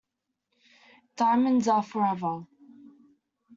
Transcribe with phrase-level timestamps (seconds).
[1.15, 2.47] Diamonds are forever.